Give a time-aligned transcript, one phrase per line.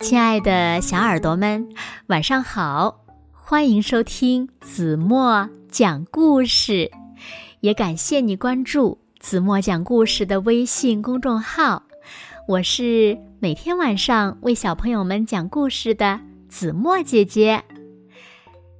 [0.00, 1.68] 亲爱的小耳朵们，
[2.06, 3.04] 晚上好！
[3.32, 6.88] 欢迎收听子墨讲故事，
[7.60, 11.82] 也感谢你关注子墨讲故事的微信公众号。
[12.46, 17.62] 我是每天晚上为小朋友们讲故事的子墨姐姐。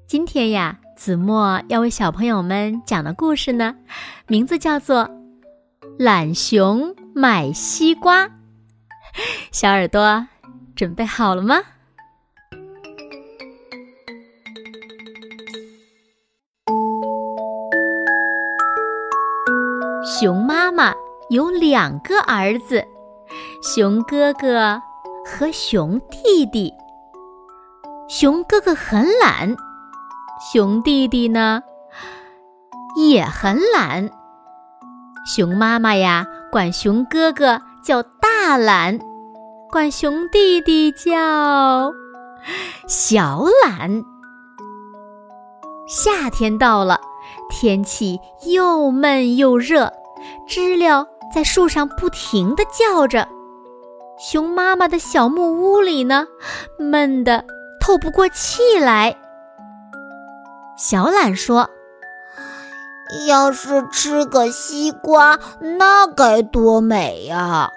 [0.07, 3.75] 今天呀，子墨要为小朋友们讲的故事呢，
[4.29, 5.05] 名字叫做
[5.99, 8.27] 《懒熊买西瓜》。
[9.51, 10.25] 小耳朵。
[10.79, 11.61] 准备好了吗？
[20.05, 20.95] 熊妈妈
[21.31, 22.85] 有两个儿子，
[23.61, 24.81] 熊哥哥
[25.27, 26.73] 和熊弟弟。
[28.09, 29.57] 熊哥哥很懒，
[30.53, 31.61] 熊弟弟呢
[32.97, 34.09] 也很懒。
[35.27, 39.08] 熊妈妈呀，管熊哥哥叫大懒。
[39.71, 41.93] 管熊弟弟叫
[42.87, 44.03] 小懒。
[45.87, 46.99] 夏天到了，
[47.51, 49.93] 天气又闷又热，
[50.47, 53.29] 知了在树上不停地叫着。
[54.19, 56.27] 熊妈妈的小木屋里呢，
[56.79, 57.45] 闷得
[57.79, 59.15] 透不过气来。
[60.79, 61.69] 小懒说
[63.29, 67.71] ：“要是吃个西瓜，那该多美呀！”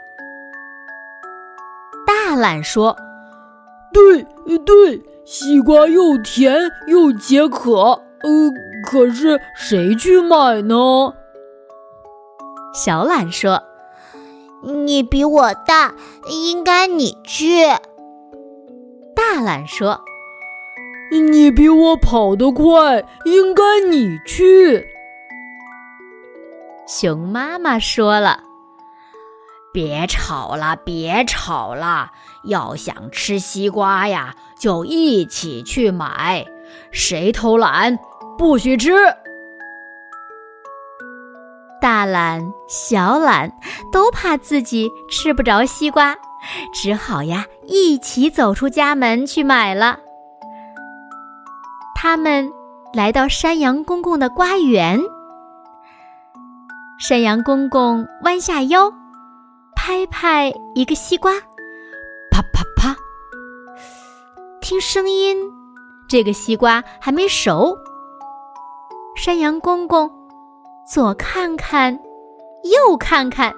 [2.31, 2.95] 大懒说
[3.91, 4.23] ：“对，
[4.59, 7.75] 对，西瓜又甜又解渴。
[8.21, 8.49] 呃，
[8.89, 10.75] 可是谁去买呢？”
[12.73, 13.61] 小懒说
[14.63, 15.93] ：“你比我大，
[16.29, 17.65] 应该你去。”
[19.13, 19.99] 大懒说
[21.11, 24.87] ：“你比我跑得快，应该你去。”
[26.87, 28.43] 熊妈妈说了。
[29.73, 32.11] 别吵了，别吵了！
[32.43, 36.45] 要想吃西瓜呀，就一起去买。
[36.91, 37.97] 谁偷懒，
[38.37, 38.91] 不许吃。
[41.81, 43.51] 大懒、小懒
[43.91, 46.15] 都怕自己吃不着西瓜，
[46.73, 49.97] 只好呀一起走出家门去买了。
[51.95, 52.51] 他们
[52.93, 54.99] 来到山羊公公的瓜园，
[56.99, 58.91] 山羊公公弯下腰。
[59.83, 61.33] 拍拍一个西瓜，
[62.29, 62.95] 啪啪啪！
[64.61, 65.35] 听声音，
[66.07, 67.75] 这个西瓜还没熟。
[69.15, 70.07] 山羊公公
[70.87, 71.99] 左看看，
[72.63, 73.51] 右看看，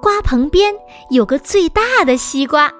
[0.00, 0.72] 瓜棚边
[1.10, 2.70] 有个最大的西瓜，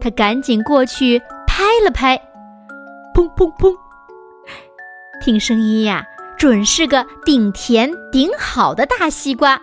[0.00, 2.16] 他赶紧过去拍了拍，
[3.14, 3.76] 砰砰砰！
[5.22, 6.02] 听声音呀，
[6.38, 9.60] 准是个顶甜顶好的大西瓜。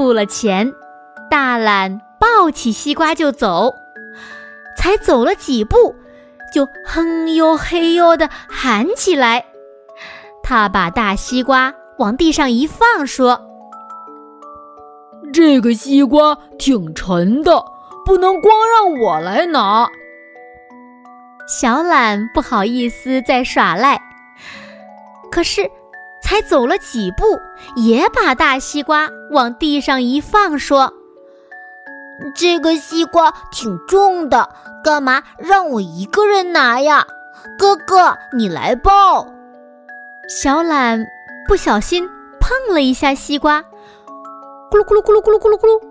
[0.00, 0.72] 付了钱，
[1.28, 3.74] 大懒抱起西瓜就走，
[4.74, 5.94] 才走了几步，
[6.54, 9.44] 就哼哟嘿哟的喊起来。
[10.42, 13.42] 他把大西瓜往地上一放，说
[15.34, 17.62] ：“这个西瓜挺沉的，
[18.06, 19.86] 不能光让我来拿。”
[21.46, 24.00] 小懒不好意思再耍赖，
[25.30, 25.70] 可是。
[26.30, 27.40] 才走了几步，
[27.74, 30.94] 也把大西瓜往地上一放，说
[32.36, 34.48] ：“这个西瓜挺重的，
[34.84, 37.04] 干嘛让我一个人拿呀？
[37.58, 39.26] 哥哥，你来抱。”
[40.30, 41.04] 小懒
[41.48, 42.08] 不小心
[42.38, 43.60] 碰了一下西瓜，
[44.70, 45.82] 咕噜咕噜咕噜咕噜咕噜咕噜，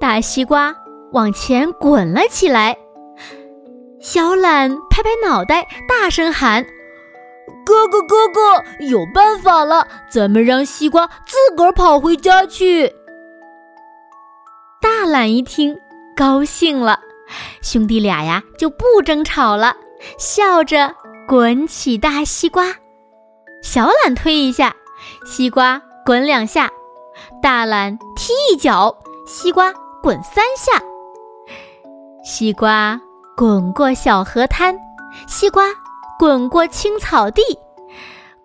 [0.00, 0.74] 大西瓜
[1.12, 2.74] 往前滚了起来。
[4.00, 6.64] 小懒拍拍脑袋，大声喊。
[7.70, 9.86] 哥哥，哥哥，有办法了！
[10.10, 12.92] 咱们让西瓜自个儿跑回家去。
[14.80, 15.78] 大懒一听，
[16.16, 16.98] 高兴了，
[17.62, 19.76] 兄弟俩呀就不争吵了，
[20.18, 20.92] 笑着
[21.28, 22.74] 滚起大西瓜。
[23.62, 24.74] 小懒推一下，
[25.24, 26.66] 西瓜滚两下；
[27.40, 28.92] 大懒踢一脚，
[29.28, 29.72] 西瓜
[30.02, 30.82] 滚三下。
[32.24, 33.00] 西瓜
[33.36, 34.76] 滚过小河滩，
[35.28, 35.62] 西瓜。
[36.20, 37.40] 滚过青草地，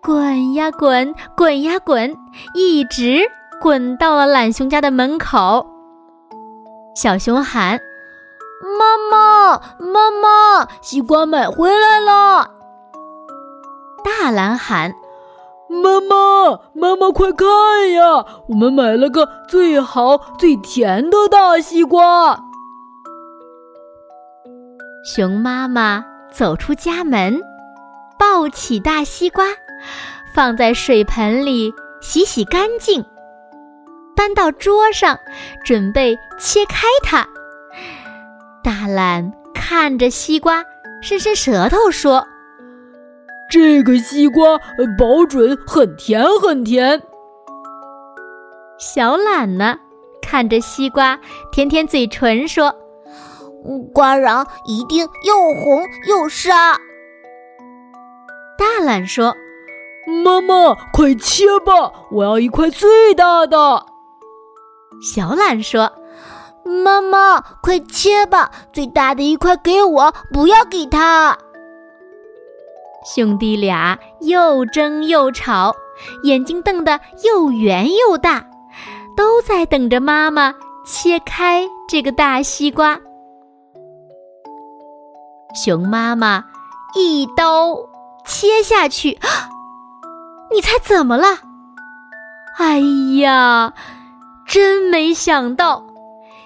[0.00, 2.16] 滚呀滚，滚呀滚，
[2.54, 3.30] 一直
[3.60, 5.66] 滚到了懒熊家的门口。
[6.94, 7.78] 小熊喊
[8.80, 12.52] ：“妈妈，妈妈，西瓜买回来了！”
[14.02, 14.94] 大懒喊
[15.68, 17.46] ：“妈妈，妈妈，快看
[17.92, 22.42] 呀，我们买了个最好最甜的大西瓜！”
[25.04, 26.02] 熊妈妈
[26.32, 27.38] 走出家门。
[28.18, 29.44] 抱起大西瓜，
[30.32, 33.04] 放在水盆里洗洗干净。
[34.14, 35.18] 搬到桌上，
[35.64, 37.28] 准备切开它。
[38.64, 40.64] 大懒看着西瓜，
[41.02, 42.26] 伸伸舌头说
[43.50, 44.58] ：“这个西瓜
[44.98, 47.02] 保准很甜很甜。”
[48.80, 49.78] 小懒呢，
[50.22, 51.18] 看着西瓜，
[51.52, 52.74] 舔舔嘴唇说
[53.92, 56.78] ：“瓜瓤一定又红又沙。”
[58.58, 59.34] 大懒说
[60.24, 63.86] ：“妈妈，快切吧，我要一块最大的。”
[65.02, 65.92] 小懒说
[66.64, 71.38] ：“妈妈，快切吧，最大的一块给我，不要给他。”
[73.14, 75.74] 兄弟俩又争又吵，
[76.24, 78.44] 眼睛瞪得又圆又大。
[79.16, 80.54] 都在等着妈妈
[80.84, 83.00] 切开这个大西瓜。
[85.54, 86.44] 熊妈妈
[86.94, 87.74] 一刀
[88.26, 89.18] 切下去，
[90.52, 91.38] 你猜怎么了？
[92.58, 92.80] 哎
[93.20, 93.72] 呀，
[94.46, 95.86] 真没想到！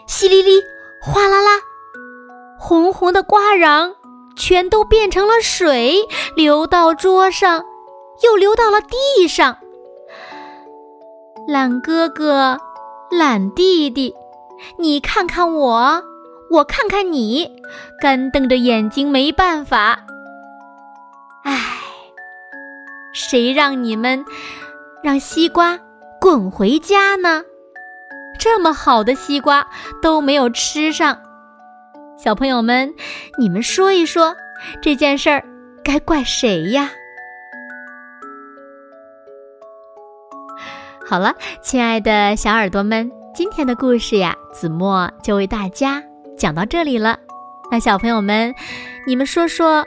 [0.07, 0.61] 淅沥沥，
[1.03, 1.61] 哗啦啦，
[2.59, 3.95] 红红的瓜瓤
[4.37, 7.65] 全都变成了水，流到桌上，
[8.25, 9.57] 又流到了地上。
[11.47, 12.59] 懒哥哥，
[13.11, 14.15] 懒弟弟，
[14.79, 16.03] 你看看我，
[16.51, 17.51] 我看看你，
[18.01, 20.01] 干瞪着眼睛没办法。
[23.29, 24.25] 谁让你们
[25.03, 25.79] 让西瓜
[26.19, 27.43] 滚回家呢？
[28.39, 29.67] 这么好的西瓜
[30.01, 31.19] 都没有吃上，
[32.17, 32.95] 小朋友们，
[33.39, 34.35] 你们说一说
[34.81, 35.45] 这件事儿
[35.85, 36.91] 该怪谁呀？
[41.07, 46.03] 好了，亲爱的小耳朵们，今天的故事呀，子墨就为大家
[46.39, 47.19] 讲到这里了。
[47.71, 48.55] 那小朋友们，
[49.07, 49.87] 你们说说，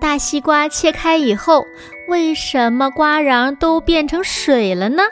[0.00, 1.64] 大西瓜切开以后，
[2.08, 5.02] 为什么瓜瓤都变成水了呢？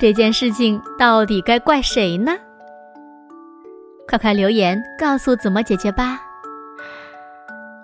[0.00, 2.36] 这件事情到底该怪谁呢？
[4.08, 6.20] 快快留言告诉子墨姐姐吧。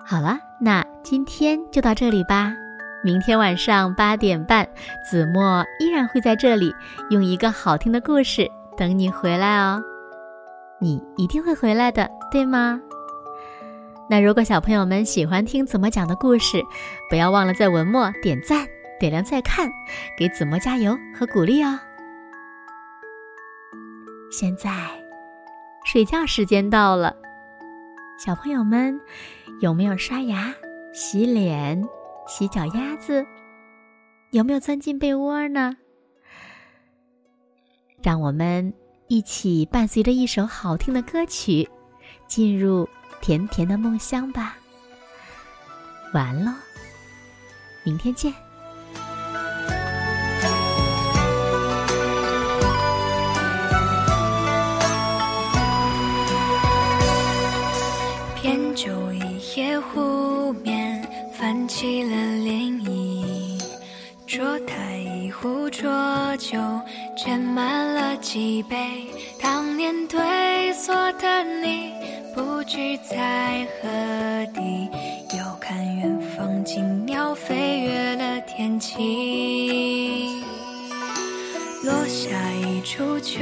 [0.05, 2.53] 好了，那今天就到这里吧。
[3.03, 4.67] 明天晚上八点半，
[5.09, 6.73] 子墨依然会在这里，
[7.09, 9.81] 用一个好听的故事等你回来哦。
[10.79, 12.81] 你一定会回来的，对吗？
[14.09, 16.63] 那如果小朋友们喜欢听子墨讲的故事，
[17.09, 18.65] 不要忘了在文末点赞、
[18.99, 19.69] 点亮再看，
[20.17, 21.77] 给子墨加油和鼓励哦。
[24.31, 24.71] 现在，
[25.85, 27.15] 睡觉时间到了，
[28.17, 28.99] 小朋友们
[29.59, 30.53] 有没有刷牙、
[30.93, 31.83] 洗脸？
[32.29, 33.25] 洗脚丫子，
[34.31, 35.73] 有没有钻进被窝呢？
[38.03, 38.73] 让我们
[39.07, 41.65] 一起伴随着一首好听的歌曲，
[42.27, 42.87] 进入
[43.21, 44.57] 甜甜的梦乡吧。
[46.13, 46.55] 完了，
[47.83, 48.33] 明天见。
[58.41, 60.97] 扁舟一夜湖面。
[61.39, 63.61] 泛起了涟漪，
[64.25, 64.96] 桌台
[65.39, 65.87] 壶浊
[66.37, 66.57] 酒，
[67.15, 69.07] 斟满了几杯。
[69.39, 71.91] 当年退缩的你，
[72.33, 73.87] 不知在何
[74.53, 74.89] 地，
[75.37, 80.41] 遥看远方，惊鸟飞越了天际。
[81.83, 83.37] 落下一株秋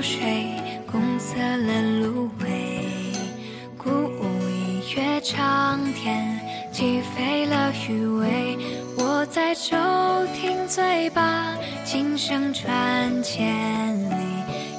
[0.00, 0.54] 水，
[0.90, 2.84] 共色了芦苇，
[3.76, 6.38] 鼓舞一跃长天。
[6.72, 8.56] 起飞了余味，
[9.20, 9.76] 我在舟
[10.34, 14.24] 停嘴巴，琴声传千里。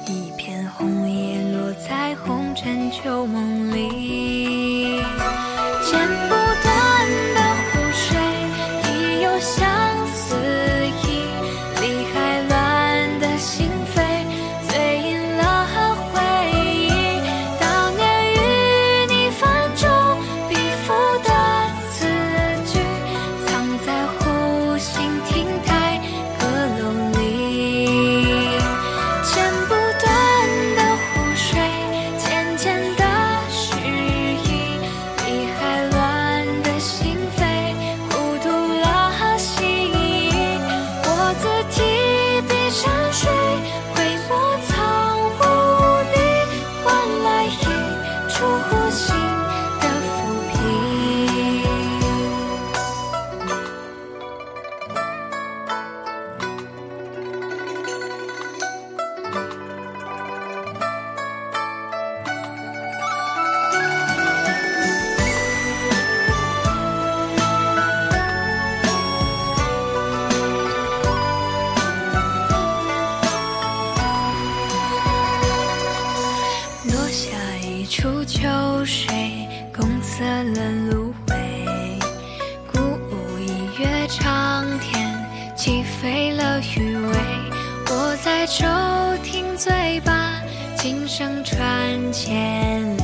[0.08, 4.61] 一片红叶落在红尘旧梦里，
[80.42, 81.66] 了芦苇。
[82.72, 85.16] 孤舞一跃长天，
[85.56, 87.16] 起飞了鱼尾。
[87.86, 88.64] 我在舟
[89.22, 90.40] 听醉罢，
[90.76, 93.01] 琴声传千里。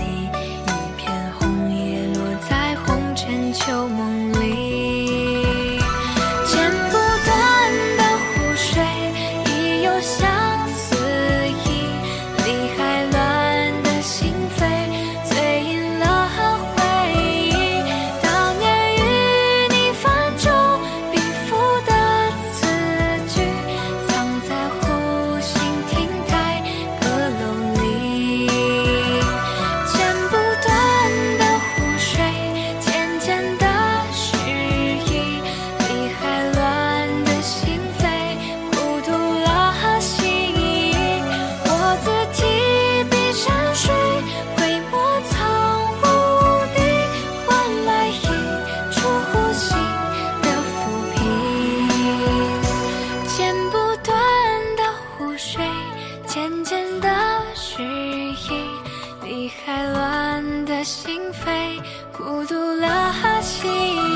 [59.68, 61.78] 开乱的心扉，
[62.10, 64.07] 孤独了心。